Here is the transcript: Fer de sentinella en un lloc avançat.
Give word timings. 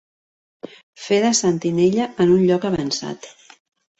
Fer 1.07 1.19
de 1.25 1.29
sentinella 1.41 2.09
en 2.25 2.33
un 2.37 2.41
lloc 2.47 2.65
avançat. 2.71 3.29